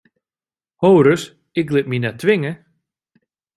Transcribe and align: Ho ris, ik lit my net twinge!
Ho 0.81 0.89
ris, 1.07 1.23
ik 1.59 1.67
lit 1.73 1.89
my 1.89 1.97
net 1.99 2.17
twinge! 2.21 2.53